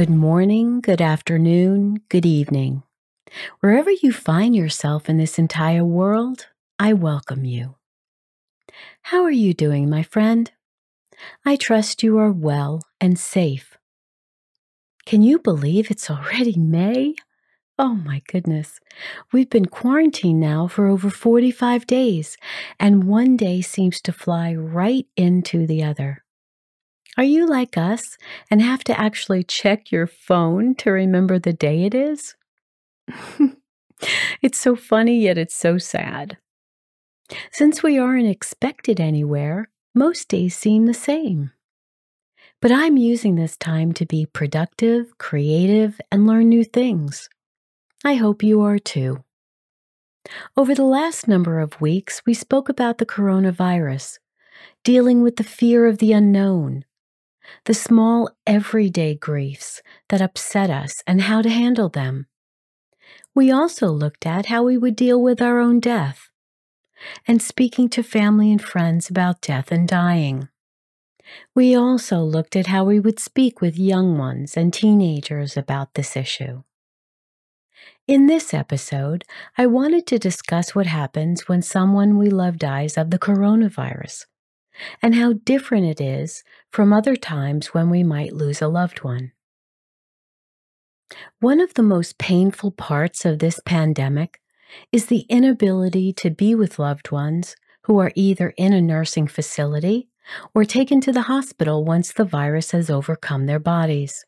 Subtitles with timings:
[0.00, 2.84] Good morning, good afternoon, good evening.
[3.60, 6.46] Wherever you find yourself in this entire world,
[6.78, 7.74] I welcome you.
[9.02, 10.50] How are you doing, my friend?
[11.44, 13.76] I trust you are well and safe.
[15.04, 17.14] Can you believe it's already May?
[17.78, 18.80] Oh my goodness.
[19.34, 22.38] We've been quarantined now for over 45 days,
[22.78, 26.24] and one day seems to fly right into the other.
[27.20, 28.16] Are you like us
[28.50, 32.34] and have to actually check your phone to remember the day it is?
[34.40, 36.38] it's so funny, yet it's so sad.
[37.52, 41.50] Since we aren't expected anywhere, most days seem the same.
[42.62, 47.28] But I'm using this time to be productive, creative, and learn new things.
[48.02, 49.24] I hope you are too.
[50.56, 54.20] Over the last number of weeks, we spoke about the coronavirus,
[54.84, 56.86] dealing with the fear of the unknown,
[57.64, 62.26] the small everyday griefs that upset us and how to handle them.
[63.34, 66.30] We also looked at how we would deal with our own death
[67.26, 70.48] and speaking to family and friends about death and dying.
[71.54, 76.16] We also looked at how we would speak with young ones and teenagers about this
[76.16, 76.62] issue.
[78.08, 79.24] In this episode,
[79.56, 84.26] I wanted to discuss what happens when someone we love dies of the coronavirus
[85.02, 89.32] and how different it is from other times when we might lose a loved one.
[91.40, 94.40] One of the most painful parts of this pandemic
[94.92, 100.08] is the inability to be with loved ones who are either in a nursing facility
[100.54, 104.24] or taken to the hospital once the virus has overcome their bodies.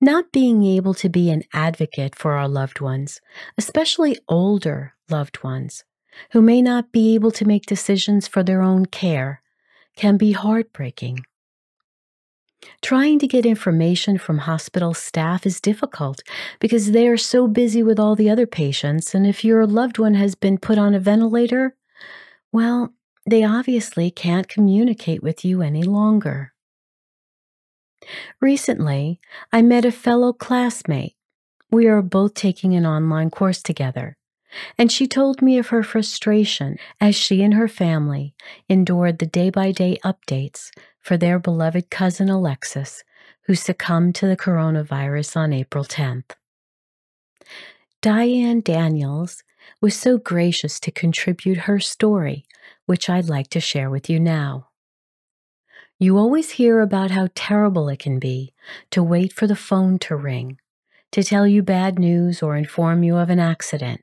[0.00, 3.20] Not being able to be an advocate for our loved ones,
[3.58, 5.84] especially older loved ones,
[6.32, 9.42] who may not be able to make decisions for their own care
[9.96, 11.20] can be heartbreaking.
[12.82, 16.22] Trying to get information from hospital staff is difficult
[16.60, 20.14] because they are so busy with all the other patients, and if your loved one
[20.14, 21.76] has been put on a ventilator,
[22.52, 22.92] well,
[23.28, 26.52] they obviously can't communicate with you any longer.
[28.40, 29.20] Recently,
[29.52, 31.16] I met a fellow classmate.
[31.70, 34.16] We are both taking an online course together
[34.78, 38.34] and she told me of her frustration as she and her family
[38.68, 43.04] endured the day by day updates for their beloved cousin Alexis,
[43.42, 46.32] who succumbed to the coronavirus on April 10th.
[48.02, 49.42] Dianne Daniels
[49.80, 52.44] was so gracious to contribute her story,
[52.86, 54.68] which I'd like to share with you now.
[55.98, 58.52] You always hear about how terrible it can be
[58.90, 60.58] to wait for the phone to ring,
[61.12, 64.02] to tell you bad news or inform you of an accident.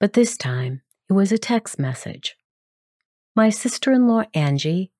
[0.00, 2.36] But this time, it was a text message.
[3.34, 4.92] My sister in law, Angie,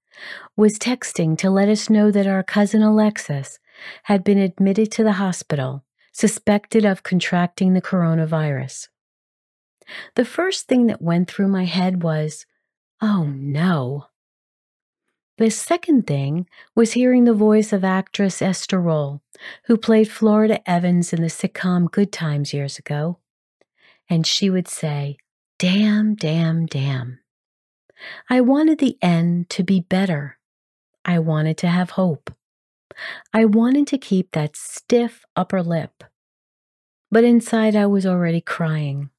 [0.56, 3.58] was texting to let us know that our cousin Alexis
[4.04, 8.88] had been admitted to the hospital, suspected of contracting the coronavirus.
[10.16, 12.44] The first thing that went through my head was,
[13.00, 14.06] oh no.
[15.36, 19.22] The second thing was hearing the voice of actress Esther Rolle,
[19.66, 23.18] who played Florida Evans in the sitcom Good Times years ago
[24.08, 25.18] and she would say,
[25.58, 27.18] Damn, damn, damn.
[28.30, 30.38] I wanted the end to be better.
[31.04, 32.32] I wanted to have hope.
[33.32, 36.04] I wanted to keep that stiff upper lip.
[37.10, 39.10] But inside, I was already crying.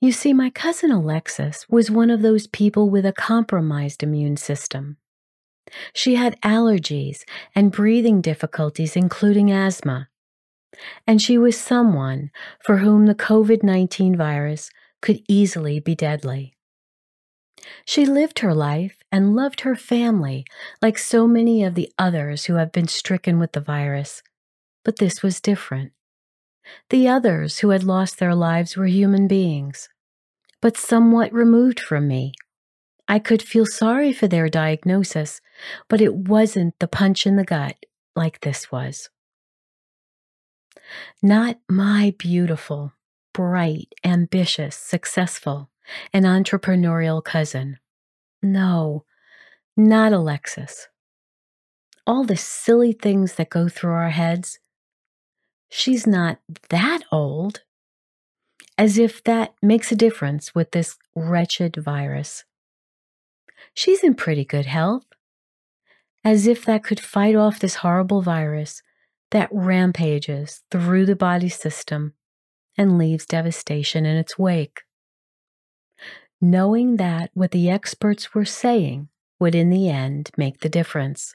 [0.00, 4.96] You see, my cousin Alexis was one of those people with a compromised immune system.
[5.92, 10.08] She had allergies and breathing difficulties, including asthma
[11.06, 12.30] and she was someone
[12.64, 14.70] for whom the COVID 19 virus
[15.00, 16.54] could easily be deadly.
[17.84, 20.44] She lived her life and loved her family
[20.80, 24.22] like so many of the others who have been stricken with the virus,
[24.84, 25.92] but this was different.
[26.90, 29.88] The others who had lost their lives were human beings,
[30.60, 32.32] but somewhat removed from me.
[33.06, 35.40] I could feel sorry for their diagnosis,
[35.88, 37.76] but it wasn't the punch in the gut
[38.14, 39.08] like this was.
[41.22, 42.92] Not my beautiful,
[43.32, 45.70] bright, ambitious, successful,
[46.12, 47.78] and entrepreneurial cousin.
[48.42, 49.04] No,
[49.76, 50.88] not Alexis.
[52.06, 54.58] All the silly things that go through our heads.
[55.68, 56.38] She's not
[56.70, 57.62] that old.
[58.76, 62.44] As if that makes a difference with this wretched virus.
[63.74, 65.04] She's in pretty good health.
[66.24, 68.82] As if that could fight off this horrible virus
[69.30, 72.14] that rampages through the body system
[72.76, 74.82] and leaves devastation in its wake.
[76.40, 79.08] Knowing that what the experts were saying
[79.40, 81.34] would in the end make the difference.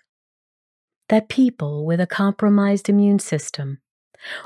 [1.10, 3.80] That people with a compromised immune system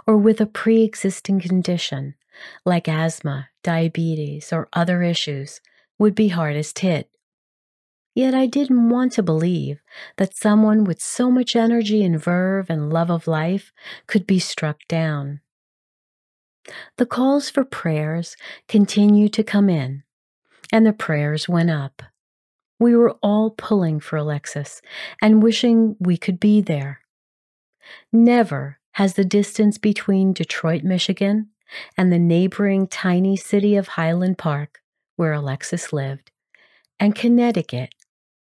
[0.05, 2.15] or with a pre existing condition
[2.65, 5.61] like asthma, diabetes, or other issues
[5.99, 7.09] would be hardest hit.
[8.17, 9.79] Yet I didn't want to believe
[10.15, 13.71] that someone with so much energy and verve and love of life
[14.07, 15.41] could be struck down.
[16.97, 18.35] The calls for prayers
[18.67, 20.01] continued to come in,
[20.73, 22.01] and the prayers went up.
[22.79, 24.81] We were all pulling for Alexis
[25.21, 27.01] and wishing we could be there.
[28.11, 31.49] Never has the distance between Detroit, Michigan,
[31.95, 34.81] and the neighboring tiny city of Highland Park,
[35.17, 36.31] where Alexis lived,
[36.99, 37.93] and Connecticut,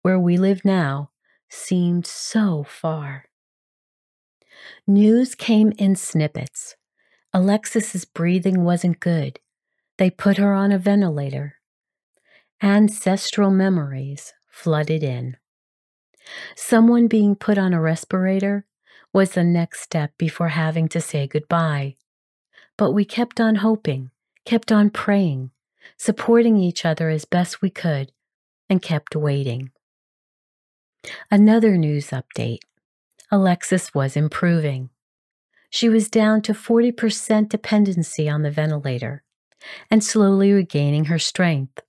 [0.06, 1.10] where we live now,
[1.48, 3.24] seemed so far.
[4.86, 6.76] News came in snippets.
[7.34, 9.40] Alexis's breathing wasn't good.
[9.98, 11.56] They put her on a ventilator.
[12.62, 15.38] Ancestral memories flooded in.
[16.54, 18.64] Someone being put on a respirator
[19.12, 21.96] was the next step before having to say goodbye.
[22.76, 24.12] But we kept on hoping,
[24.44, 25.50] kept on praying,
[25.96, 28.12] supporting each other as best we could,
[28.70, 29.72] and kept waiting.
[31.30, 32.60] Another news update
[33.30, 34.90] Alexis was improving.
[35.70, 39.22] She was down to 40% dependency on the ventilator
[39.90, 41.80] and slowly regaining her strength.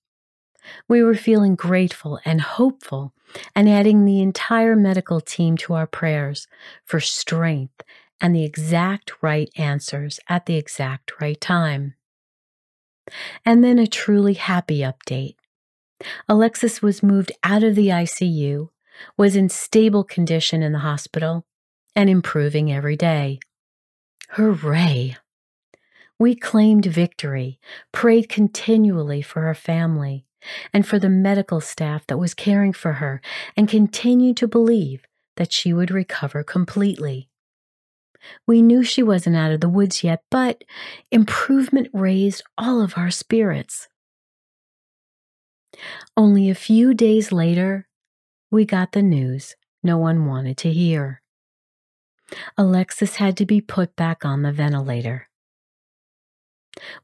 [0.87, 3.13] We were feeling grateful and hopeful
[3.55, 6.47] and adding the entire medical team to our prayers
[6.83, 7.83] for strength
[8.19, 11.93] and the exact right answers at the exact right time.
[13.45, 15.35] And then a truly happy update.
[16.27, 18.69] Alexis was moved out of the ICU,
[19.17, 21.45] was in stable condition in the hospital,
[21.95, 23.39] and improving every day.
[24.31, 25.17] Hooray!
[26.19, 27.59] We claimed victory,
[27.91, 30.25] prayed continually for her family
[30.73, 33.21] and for the medical staff that was caring for her,
[33.55, 35.05] and continued to believe
[35.35, 37.29] that she would recover completely.
[38.47, 40.63] We knew she wasn't out of the woods yet, but
[41.11, 43.87] improvement raised all of our spirits.
[46.15, 47.86] Only a few days later,
[48.51, 51.21] we got the news no one wanted to hear.
[52.57, 55.29] Alexis had to be put back on the ventilator.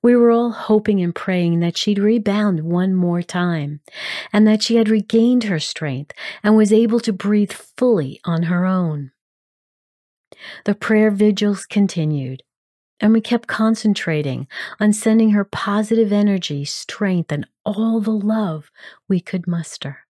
[0.01, 3.79] We were all hoping and praying that she'd rebound one more time
[4.31, 6.11] and that she had regained her strength
[6.43, 9.11] and was able to breathe fully on her own.
[10.65, 12.43] The prayer vigils continued,
[12.99, 14.47] and we kept concentrating
[14.79, 18.69] on sending her positive energy, strength, and all the love
[19.07, 20.05] we could muster.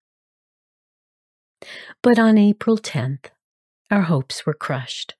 [2.01, 3.25] But on April 10th,
[3.91, 5.15] our hopes were crushed.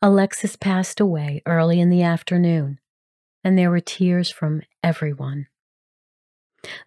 [0.00, 2.78] Alexis passed away early in the afternoon,
[3.42, 5.46] and there were tears from everyone.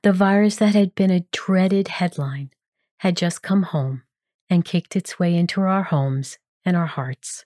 [0.04, 2.52] The virus that had been a dreaded headline
[3.00, 4.04] had just come home
[4.50, 7.46] and kicked its way into our homes and our hearts.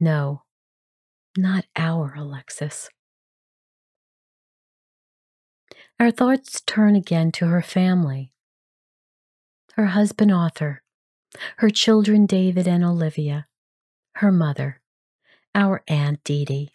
[0.00, 0.42] No,
[1.36, 2.88] not our Alexis.
[6.00, 8.31] Our thoughts turn again to her family.
[9.76, 10.82] Her husband, Arthur,
[11.56, 13.46] her children, David and Olivia,
[14.16, 14.82] her mother,
[15.54, 16.72] our Aunt Dee Dee.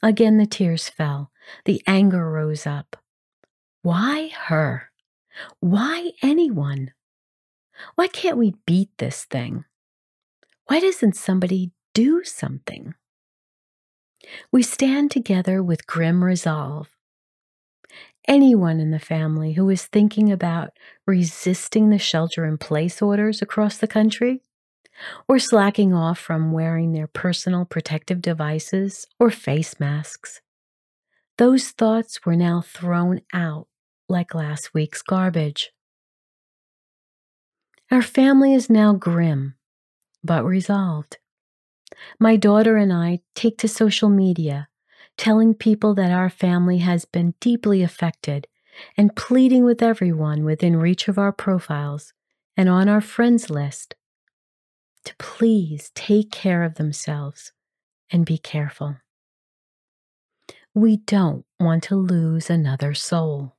[0.00, 1.32] Again the tears fell,
[1.64, 2.96] the anger rose up.
[3.82, 4.90] Why her?
[5.58, 6.92] Why anyone?
[7.96, 9.64] Why can't we beat this thing?
[10.66, 12.94] Why doesn't somebody do something?
[14.52, 16.91] We stand together with grim resolve.
[18.28, 20.70] Anyone in the family who is thinking about
[21.06, 24.42] resisting the shelter in place orders across the country,
[25.28, 30.40] or slacking off from wearing their personal protective devices or face masks,
[31.38, 33.66] those thoughts were now thrown out
[34.08, 35.72] like last week's garbage.
[37.90, 39.54] Our family is now grim
[40.22, 41.18] but resolved.
[42.18, 44.68] My daughter and I take to social media,
[45.16, 48.46] telling people that our family has been deeply affected
[48.96, 52.12] and pleading with everyone within reach of our profiles
[52.56, 53.94] and on our friends list
[55.04, 57.52] to please take care of themselves
[58.10, 58.96] and be careful.
[60.74, 63.56] We don't want to lose another soul.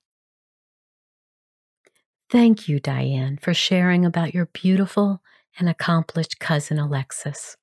[2.29, 5.21] Thank you, Dianne, for sharing about your beautiful
[5.59, 7.55] and accomplished cousin Alexis.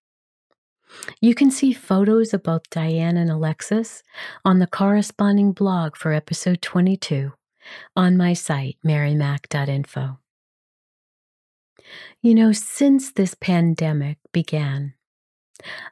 [1.20, 4.02] You can see photos of both Dianne and Alexis
[4.44, 7.32] on the corresponding blog for episode 22
[7.96, 10.18] on my site, marymac.info.
[12.22, 14.94] You know, since this pandemic began,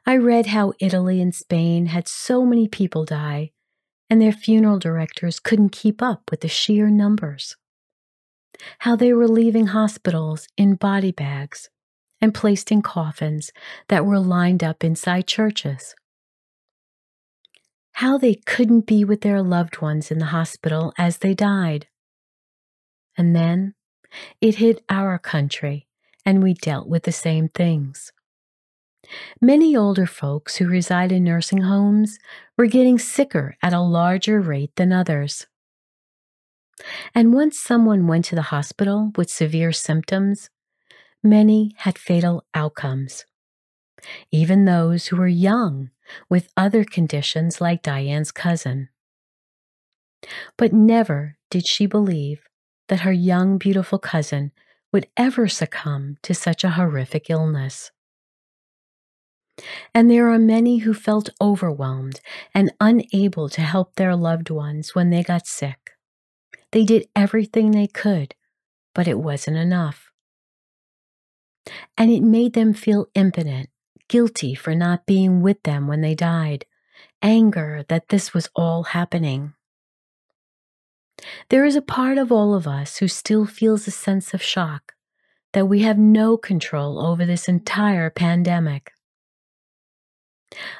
[0.05, 3.51] I read how Italy and Spain had so many people die,
[4.09, 7.55] and their funeral directors couldn't keep up with the sheer numbers.
[8.79, 11.69] How they were leaving hospitals in body bags
[12.21, 13.51] and placed in coffins
[13.87, 15.95] that were lined up inside churches.
[17.93, 21.87] How they couldn't be with their loved ones in the hospital as they died.
[23.17, 23.73] And then
[24.41, 25.87] it hit our country,
[26.25, 28.11] and we dealt with the same things.
[29.41, 32.19] Many older folks who reside in nursing homes
[32.57, 35.47] were getting sicker at a larger rate than others.
[37.13, 40.49] And once someone went to the hospital with severe symptoms,
[41.23, 43.25] many had fatal outcomes.
[44.31, 45.91] Even those who were young
[46.29, 48.89] with other conditions like Dianne's cousin.
[50.57, 52.41] But never did she believe
[52.87, 54.51] that her young, beautiful cousin
[54.91, 57.91] would ever succumb to such a horrific illness.
[59.93, 62.21] And there are many who felt overwhelmed
[62.53, 65.91] and unable to help their loved ones when they got sick.
[66.71, 68.35] They did everything they could,
[68.93, 70.08] but it wasn't enough.
[71.97, 73.69] And it made them feel impotent,
[74.07, 76.65] guilty for not being with them when they died,
[77.21, 79.53] anger that this was all happening.
[81.49, 84.93] There is a part of all of us who still feels a sense of shock
[85.53, 88.93] that we have no control over this entire pandemic.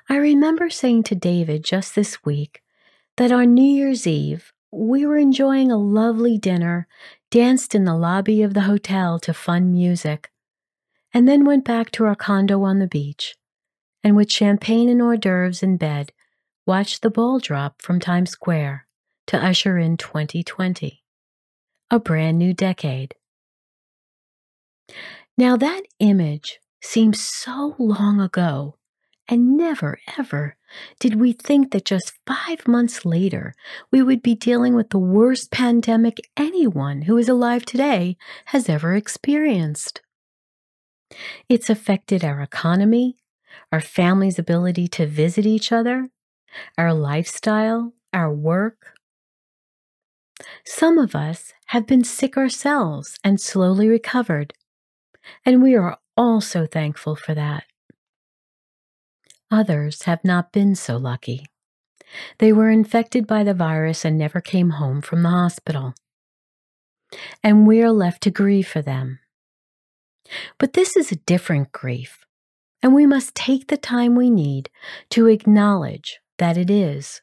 [0.08, 2.64] I remember saying to David just this week
[3.18, 6.88] that on New Year's Eve, we were enjoying a lovely dinner,
[7.32, 10.32] danced in the lobby of the hotel to fun music,
[11.14, 13.36] and then went back to our condo on the beach,
[14.04, 16.12] and with champagne and hors d'oeuvres in bed,
[16.66, 18.86] watched the ball drop from Times Square
[19.28, 21.04] to usher in 2020,
[21.92, 23.16] a brand new decade.
[25.38, 28.76] Now, that image seems so long ago
[29.30, 30.58] and never, ever
[31.00, 33.54] did we think that just five months later
[33.92, 38.96] we would be dealing with the worst pandemic anyone who is alive today has ever
[38.96, 40.02] experienced.
[41.48, 43.18] It's affected our economy,
[43.72, 46.10] our family's ability to visit each other,
[46.78, 48.94] our lifestyle, our work.
[50.66, 54.54] Some of us have been sick ourselves and slowly recovered,
[55.46, 57.64] and we are all so thankful for that.
[59.52, 61.46] Others have not been so lucky.
[62.38, 65.94] They were infected by the virus and never came home from the hospital.
[67.44, 69.20] And we are left to grieve for them.
[70.58, 72.26] But this is a different grief,
[72.82, 74.70] and we must take the time we need
[75.12, 77.22] to acknowledge that it is.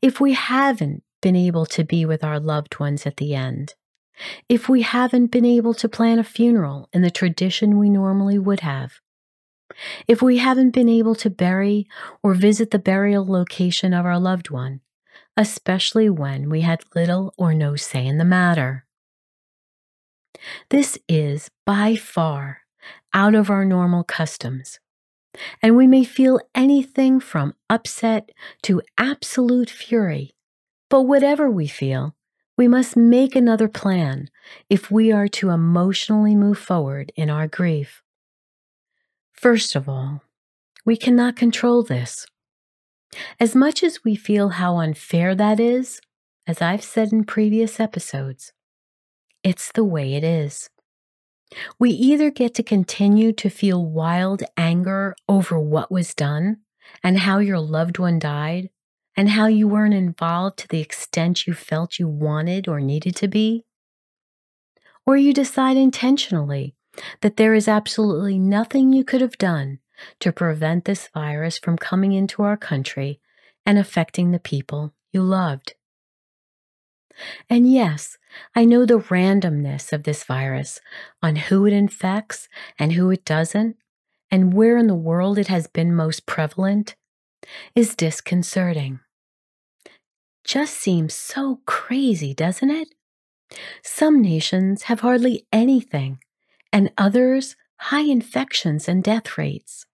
[0.00, 3.74] If we haven't been able to be with our loved ones at the end,
[4.48, 8.60] if we haven't been able to plan a funeral in the tradition we normally would
[8.60, 8.94] have,
[10.06, 11.86] if we haven't been able to bury
[12.22, 14.80] or visit the burial location of our loved one,
[15.36, 18.84] especially when we had little or no say in the matter.
[20.70, 22.62] This is by far
[23.12, 24.80] out of our normal customs,
[25.62, 28.30] and we may feel anything from upset
[28.62, 30.32] to absolute fury.
[30.90, 32.14] But whatever we feel,
[32.56, 34.28] we must make another plan
[34.68, 38.02] if we are to emotionally move forward in our grief.
[39.32, 40.22] First of all,
[40.84, 42.26] we cannot control this.
[43.38, 46.00] As much as we feel how unfair that is,
[46.46, 48.52] as I've said in previous episodes,
[49.42, 50.70] it's the way it is.
[51.78, 56.58] We either get to continue to feel wild anger over what was done
[57.02, 58.70] and how your loved one died
[59.16, 63.28] and how you weren't involved to the extent you felt you wanted or needed to
[63.28, 63.64] be,
[65.06, 66.74] or you decide intentionally
[67.22, 69.78] that there is absolutely nothing you could have done
[70.20, 73.20] to prevent this virus from coming into our country
[73.64, 75.74] and affecting the people you loved.
[77.48, 78.17] And yes,
[78.54, 80.80] I know the randomness of this virus
[81.22, 83.76] on who it infects and who it doesn't,
[84.30, 86.94] and where in the world it has been most prevalent,
[87.74, 89.00] is disconcerting.
[90.44, 92.88] Just seems so crazy, doesn't it?
[93.82, 96.18] Some nations have hardly anything
[96.72, 99.86] and others high infections and death rates.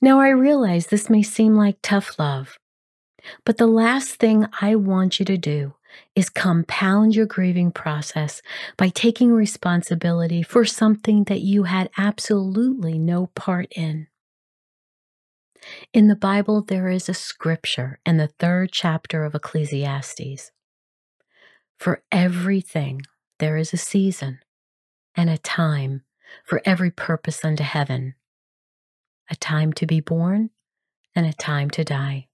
[0.00, 2.58] Now, I realize this may seem like tough love,
[3.44, 5.74] but the last thing I want you to do
[6.14, 8.42] is compound your grieving process
[8.76, 14.06] by taking responsibility for something that you had absolutely no part in.
[15.92, 20.50] In the Bible, there is a scripture in the third chapter of Ecclesiastes.
[21.78, 23.02] For everything,
[23.38, 24.40] there is a season
[25.14, 26.02] and a time
[26.44, 28.14] for every purpose under heaven
[29.30, 30.50] a time to be born
[31.14, 32.28] and a time to die.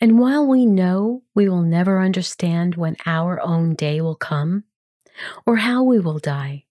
[0.00, 4.64] And while we know we will never understand when our own day will come
[5.46, 6.64] or how we will die,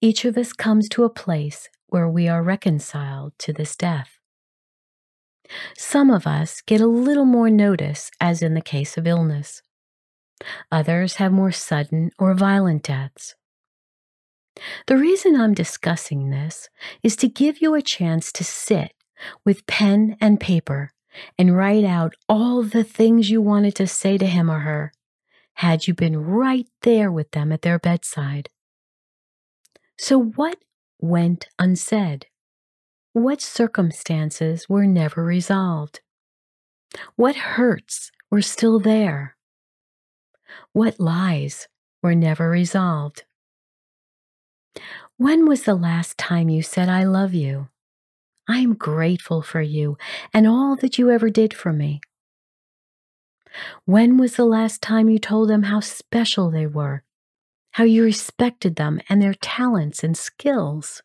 [0.00, 4.18] each of us comes to a place where we are reconciled to this death.
[5.76, 9.62] Some of us get a little more notice, as in the case of illness.
[10.70, 13.34] Others have more sudden or violent deaths.
[14.86, 16.68] The reason I'm discussing this
[17.02, 18.92] is to give you a chance to sit
[19.44, 20.92] with pen and paper
[21.38, 24.92] and write out all the things you wanted to say to him or her
[25.54, 28.48] had you been right there with them at their bedside.
[29.98, 30.58] So, what
[30.98, 32.26] went unsaid?
[33.12, 36.00] What circumstances were never resolved?
[37.16, 39.36] What hurts were still there?
[40.72, 41.68] What lies
[42.02, 43.24] were never resolved?
[45.16, 47.68] When was the last time you said, I love you?
[48.50, 49.96] I am grateful for you
[50.34, 52.00] and all that you ever did for me.
[53.84, 57.04] When was the last time you told them how special they were,
[57.72, 61.00] how you respected them and their talents and skills?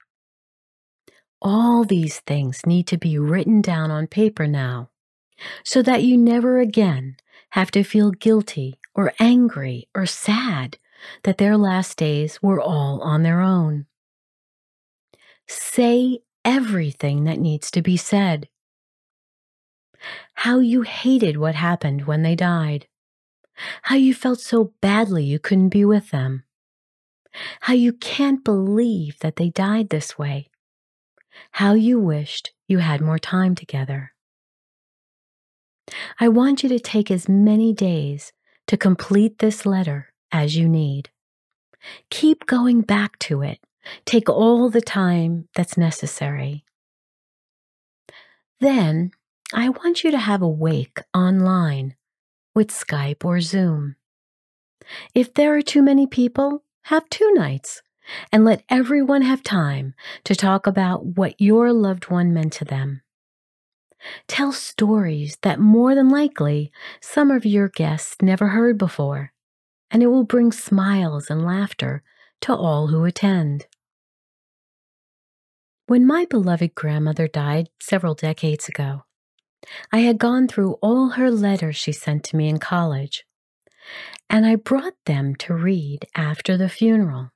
[1.40, 4.90] All these things need to be written down on paper now
[5.64, 7.16] so that you never again
[7.52, 10.80] have to feel guilty or angry or sad
[11.24, 13.86] that their last days were all on their own.
[15.48, 18.48] Say everything that needs to be said.
[20.36, 22.88] How you hated what happened when they died.
[23.84, 26.44] How you felt so badly you couldn't be with them.
[27.62, 30.48] How you can't believe that they died this way.
[31.52, 34.14] How you wished you had more time together.
[36.20, 38.32] I want you to take as many days
[38.68, 41.10] to complete this letter as you need.
[42.10, 43.60] Keep going back to it
[44.06, 46.66] Take all the time that's necessary.
[48.60, 49.12] Then
[49.54, 51.96] I want you to have a wake online
[52.54, 53.96] with Skype or Zoom.
[55.14, 57.82] If there are too many people, have two nights
[58.32, 59.94] and let everyone have time
[60.24, 63.02] to talk about what your loved one meant to them.
[64.28, 66.72] Tell stories that more than likely
[67.02, 69.32] some of your guests never heard before,
[69.90, 72.04] and it will bring smiles and laughter
[72.42, 73.66] to all who attend.
[75.88, 79.04] When my beloved grandmother died several decades ago,
[79.92, 83.24] I had gone through all her letters she sent to me in college,
[84.28, 87.30] and I brought them to read after the funeral.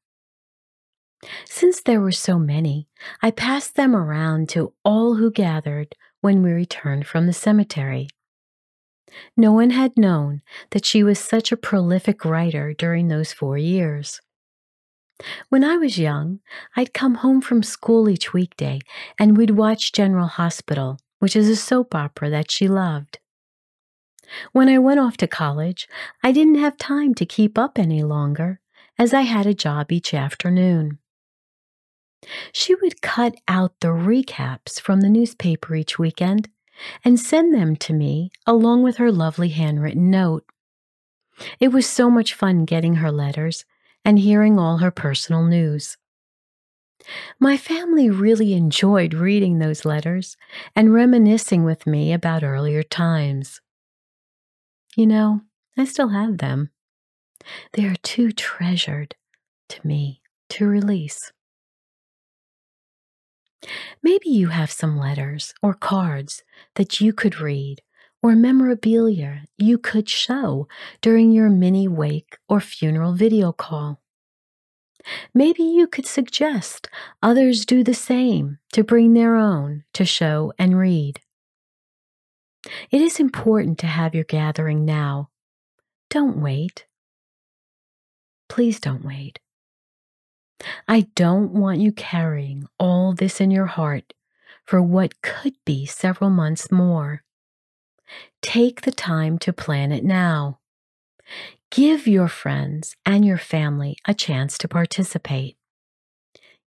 [1.46, 2.88] Since there were so many,
[3.22, 8.08] I passed them around to all who gathered when we returned from the cemetery.
[9.38, 14.22] No one had known that she was such a prolific writer during those four years.
[15.50, 16.40] When I was young,
[16.76, 18.80] I'd come home from school each weekday
[19.18, 23.20] and we'd watch General Hospital, which is a soap opera that she loved.
[24.52, 25.88] When I went off to college,
[26.24, 28.60] I didn't have time to keep up any longer,
[28.98, 31.00] as I had a job each afternoon.
[32.52, 36.50] She would cut out the recaps from the newspaper each weekend
[37.04, 40.46] and send them to me along with her lovely handwritten note.
[41.60, 43.66] It was so much fun getting her letters
[44.10, 45.96] and hearing all her personal news.
[47.40, 50.36] My family really enjoyed reading those letters
[50.76, 53.62] and reminiscing with me about earlier times.
[54.96, 55.42] You know,
[55.78, 56.72] I still have them.
[57.74, 59.14] They are too treasured
[59.70, 61.32] to me to release.
[64.02, 66.42] Maybe you have some letters or cards
[66.74, 67.84] that you could read
[68.22, 70.68] or memorabilia you could show
[71.02, 74.02] during your mini wake or funeral video call.
[75.34, 76.90] Maybe you could suggest
[77.24, 81.22] others do the same to bring their own to show and read.
[82.92, 85.30] It is important to have your gathering now.
[86.10, 86.86] Don't wait.
[88.50, 89.40] Please don't wait.
[90.88, 94.14] I don't want you carrying all this in your heart
[94.66, 97.24] for what could be several months more.
[98.42, 100.60] Take the time to plan it now.
[101.72, 105.58] Give your friends and your family a chance to participate.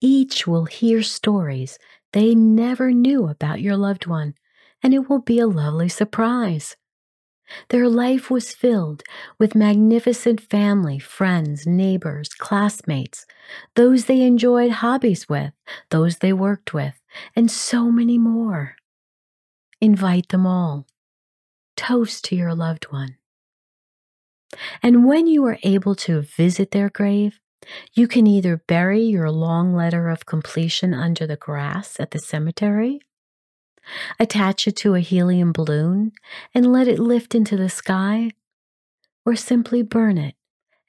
[0.01, 1.79] Each will hear stories
[2.12, 4.35] they never knew about your loved one,
[4.83, 6.77] and it will be a lovely surprise.
[7.70, 9.03] Their life was filled
[9.38, 13.27] with magnificent family, friends, neighbors, classmates,
[13.75, 15.53] those they enjoyed hobbies with,
[15.90, 17.01] those they worked with,
[17.35, 18.77] and so many more.
[19.81, 20.87] Invite them all.
[21.77, 23.17] Toast to your loved one.
[24.83, 27.41] And when you are able to visit their grave,
[27.95, 33.01] you can either bury your long letter of completion under the grass at the cemetery,
[34.19, 36.13] attach it to a helium balloon
[36.55, 38.31] and let it lift into the sky,
[39.25, 40.35] or simply burn it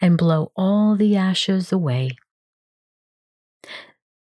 [0.02, 2.12] and blow all the ashes away.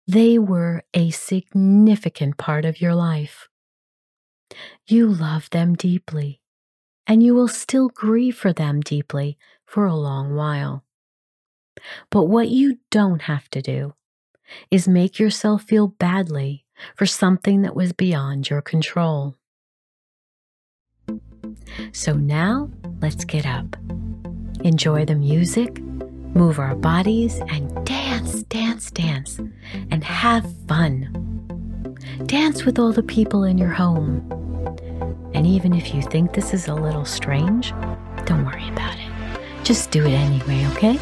[0.06, 3.46] They were a significant part of your life.
[4.86, 6.40] You love them deeply,
[7.08, 10.84] and you will still grieve for them deeply for a long while.
[12.10, 13.94] But what you don't have to do
[14.70, 19.36] is make yourself feel badly for something that was beyond your control.
[21.92, 23.76] So now let's get up,
[24.62, 29.38] enjoy the music, move our bodies, and dance, dance, dance,
[29.90, 31.24] and have fun.
[32.26, 34.37] Dance with all the people in your home.
[35.38, 37.70] And even if you think this is a little strange,
[38.26, 39.64] don't worry about it.
[39.64, 40.98] Just do it anyway, okay?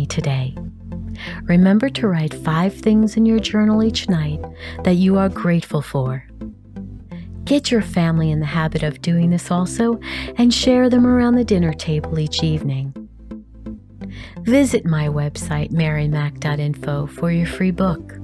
[0.00, 0.56] Me today.
[1.42, 4.40] Remember to write five things in your journal each night
[4.84, 6.24] that you are grateful for.
[7.44, 10.00] Get your family in the habit of doing this also
[10.36, 12.94] and share them around the dinner table each evening.
[14.42, 18.14] Visit my website, marymac.info, for your free book.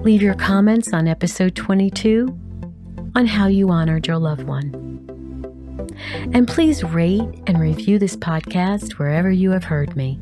[0.00, 2.26] Leave your comments on episode 22
[3.14, 4.82] on how you honored your loved one.
[6.32, 10.18] And please rate and review this podcast wherever you have heard me.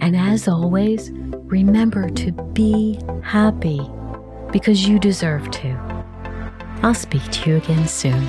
[0.00, 3.80] And as always, remember to be happy
[4.52, 5.68] because you deserve to.
[6.82, 8.26] I'll speak to you again soon.